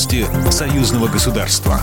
Новости 0.00 0.26
союзного 0.50 1.08
государства. 1.08 1.78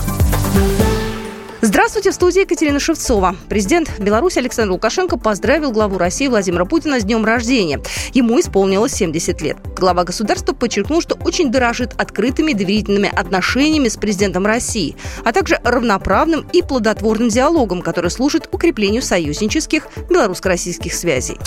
Здравствуйте, 1.60 2.10
в 2.10 2.14
студии 2.14 2.40
Екатерина 2.40 2.80
Шевцова. 2.80 3.36
Президент 3.48 3.96
Беларуси 4.00 4.40
Александр 4.40 4.72
Лукашенко 4.72 5.16
поздравил 5.16 5.70
главу 5.70 5.98
России 5.98 6.26
Владимира 6.26 6.64
Путина 6.64 6.98
с 6.98 7.04
днем 7.04 7.24
рождения. 7.24 7.80
Ему 8.14 8.40
исполнилось 8.40 8.92
70 8.94 9.40
лет. 9.40 9.56
Глава 9.78 10.02
государства 10.02 10.52
подчеркнул, 10.52 11.00
что 11.00 11.14
очень 11.14 11.52
дорожит 11.52 11.94
открытыми 11.96 12.54
доверительными 12.54 13.08
отношениями 13.08 13.86
с 13.86 13.96
президентом 13.96 14.46
России, 14.46 14.96
а 15.24 15.32
также 15.32 15.60
равноправным 15.62 16.44
и 16.52 16.62
плодотворным 16.62 17.28
диалогом, 17.28 17.82
который 17.82 18.10
служит 18.10 18.48
укреплению 18.50 19.02
союзнических 19.02 19.86
белорусско-российских 20.10 20.92
связей. 20.92 21.38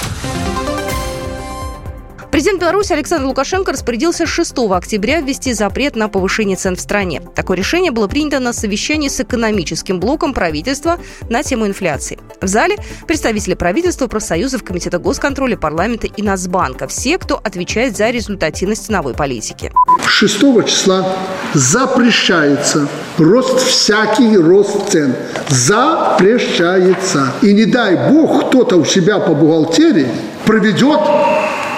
Президент 2.42 2.60
Беларуси 2.60 2.94
Александр 2.94 3.28
Лукашенко 3.28 3.72
распорядился 3.72 4.26
6 4.26 4.58
октября 4.72 5.22
ввести 5.22 5.54
запрет 5.54 5.96
на 5.96 6.10
повышение 6.10 6.58
цен 6.58 6.76
в 6.76 6.82
стране. 6.82 7.22
Такое 7.36 7.56
решение 7.56 7.92
было 7.92 8.08
принято 8.08 8.40
на 8.40 8.52
совещании 8.52 9.10
с 9.10 9.20
экономическим 9.20 10.00
блоком 10.00 10.34
правительства 10.34 10.98
на 11.30 11.44
тему 11.44 11.68
инфляции. 11.68 12.18
В 12.42 12.48
зале 12.48 12.78
представители 13.06 13.54
правительства, 13.54 14.08
профсоюзов, 14.08 14.64
Комитета 14.64 14.98
госконтроля, 14.98 15.56
парламента 15.56 16.08
и 16.08 16.24
Нацбанка. 16.24 16.88
Все, 16.88 17.20
кто 17.20 17.36
отвечает 17.36 17.96
за 17.96 18.10
результативность 18.10 18.88
ценовой 18.88 19.14
политики. 19.14 19.72
6 20.08 20.40
числа 20.66 21.16
запрещается 21.54 22.88
рост 23.20 23.60
всякий 23.60 24.36
рост 24.36 24.90
цен. 24.90 25.14
Запрещается. 25.48 27.34
И 27.44 27.54
не 27.54 27.66
дай 27.66 28.10
бог 28.12 28.48
кто-то 28.48 28.78
у 28.78 28.86
себя 28.86 29.20
по 29.20 29.36
бухгалтерии 29.36 30.08
проведет 30.48 31.00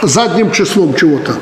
задним 0.08 0.52
числом 0.52 0.94
чего-то. 0.94 1.38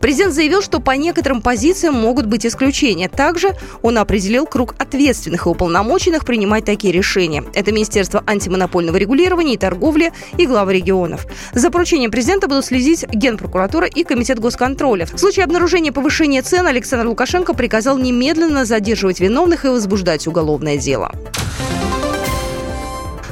Президент 0.00 0.32
заявил, 0.32 0.62
что 0.62 0.80
по 0.80 0.92
некоторым 0.92 1.42
позициям 1.42 1.94
могут 1.94 2.26
быть 2.26 2.46
исключения. 2.46 3.08
Также 3.08 3.50
он 3.82 3.98
определил 3.98 4.46
круг 4.46 4.74
ответственных 4.78 5.46
и 5.46 5.48
уполномоченных 5.48 6.24
принимать 6.24 6.64
такие 6.64 6.92
решения. 6.92 7.44
Это 7.54 7.72
Министерство 7.72 8.22
антимонопольного 8.26 8.96
регулирования 8.96 9.54
и 9.54 9.58
торговли 9.58 10.12
и 10.36 10.46
главы 10.46 10.74
регионов. 10.74 11.26
За 11.52 11.70
поручением 11.70 12.10
президента 12.10 12.48
будут 12.48 12.64
следить 12.64 13.06
Генпрокуратура 13.08 13.86
и 13.86 14.04
Комитет 14.04 14.38
госконтроля. 14.38 15.06
В 15.06 15.18
случае 15.18 15.44
обнаружения 15.44 15.92
повышения 15.92 16.42
цен 16.42 16.66
Александр 16.66 17.06
Лукашенко 17.06 17.54
приказал 17.54 17.98
немедленно 17.98 18.64
задерживать 18.64 19.20
виновных 19.20 19.64
и 19.64 19.68
возбуждать 19.68 20.26
уголовное 20.26 20.76
дело. 20.76 21.12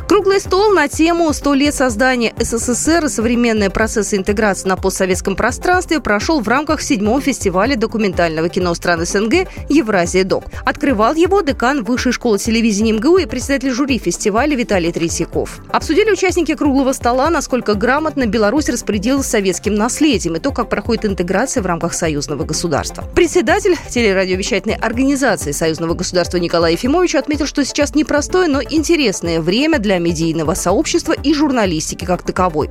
Круглый 0.08 0.38
стол 0.38 0.70
на 0.70 0.86
тему 0.86 1.28
«100 1.30 1.56
лет 1.56 1.74
создания 1.74 2.32
СССР 2.38 3.06
и 3.06 3.08
современные 3.08 3.70
процессы 3.70 4.16
интеграции 4.16 4.68
на 4.68 4.76
постсоветском 4.76 5.34
пространстве» 5.34 5.98
прошел 5.98 6.40
в 6.40 6.46
рамках 6.46 6.80
седьмого 6.80 7.20
фестиваля 7.20 7.74
документального 7.74 8.48
кино 8.48 8.72
стран 8.74 9.04
СНГ 9.04 9.48
«Евразия 9.68 10.22
Док». 10.22 10.44
Открывал 10.64 11.14
его 11.14 11.40
декан 11.40 11.82
Высшей 11.82 12.12
школы 12.12 12.38
телевидения 12.38 12.92
МГУ 12.92 13.18
и 13.18 13.26
председатель 13.26 13.72
жюри 13.72 13.98
фестиваля 13.98 14.54
Виталий 14.54 14.92
Третьяков. 14.92 15.58
Обсудили 15.70 16.12
участники 16.12 16.54
круглого 16.54 16.92
стола, 16.92 17.28
насколько 17.28 17.74
грамотно 17.74 18.26
Беларусь 18.26 18.68
распорядилась 18.68 19.26
советским 19.26 19.74
наследием 19.74 20.36
и 20.36 20.38
то, 20.38 20.52
как 20.52 20.68
проходит 20.68 21.04
интеграция 21.04 21.64
в 21.64 21.66
рамках 21.66 21.94
союзного 21.94 22.44
государства. 22.44 23.02
Председатель 23.16 23.76
телерадиовещательной 23.90 24.76
организации 24.76 25.50
союзного 25.50 25.94
государства 25.94 26.36
Николай 26.38 26.72
Ефимович 26.72 27.16
отметил, 27.16 27.46
что 27.46 27.64
сейчас 27.64 27.96
непростое, 27.96 28.46
но 28.46 28.62
интересное 28.62 29.40
время 29.40 29.80
для 29.80 29.95
медийного 29.98 30.54
сообщества 30.54 31.12
и 31.12 31.34
журналистики 31.34 32.04
как 32.04 32.22
таковой. 32.22 32.70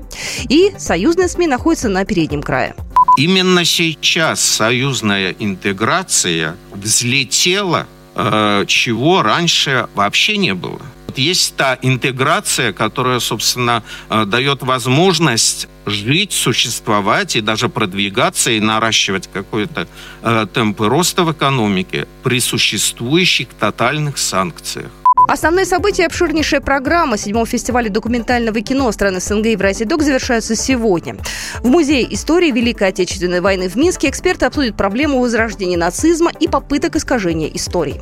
И 0.50 0.74
союзные 0.78 1.28
СМИ 1.28 1.48
находятся 1.48 1.90
на 1.90 2.06
переднем 2.06 2.42
крае. 2.42 2.76
Именно 3.18 3.64
сейчас 3.64 4.42
союзная 4.42 5.36
интеграция 5.40 6.56
взлетела, 6.74 7.88
э, 8.16 8.66
чего 8.68 9.22
раньше 9.22 9.88
вообще 9.96 10.38
не 10.38 10.54
было. 10.54 10.82
Есть 11.16 11.56
та 11.56 11.78
интеграция, 11.82 12.74
которая, 12.74 13.20
собственно, 13.20 13.84
э, 14.10 14.26
дает 14.26 14.64
возможность 14.64 15.70
жить, 15.86 16.34
существовать 16.34 17.36
и 17.36 17.42
даже 17.42 17.70
продвигаться 17.70 18.52
и 18.52 18.60
наращивать 18.60 19.30
какой-то 19.32 19.88
э, 20.22 20.48
темпы 20.54 20.90
роста 20.90 21.24
в 21.24 21.32
экономике 21.32 22.08
при 22.24 22.40
существующих 22.40 23.48
тотальных 23.60 24.18
санкциях. 24.18 24.92
Основные 25.28 25.66
события 25.66 26.06
обширнейшая 26.06 26.62
программа 26.62 27.18
седьмого 27.18 27.48
фестиваля 27.48 27.90
документального 27.90 28.62
кино 28.62 28.92
стран 28.92 29.20
СНГ 29.20 29.48
и 29.48 29.56
в 29.56 29.86
Док 29.86 30.04
завершаются 30.04 30.56
сегодня. 30.56 31.18
В 31.62 31.68
Музее 31.68 32.14
истории 32.14 32.52
Великой 32.52 32.90
Отечественной 32.90 33.42
войны 33.42 33.68
в 33.68 33.76
Минске 33.76 34.10
эксперты 34.10 34.46
обсудят 34.46 34.78
проблему 34.78 35.20
возрождения 35.20 35.78
нацизма 35.78 36.32
и 36.40 36.48
попыток 36.48 36.96
искажения 36.96 37.50
истории. 37.50 38.02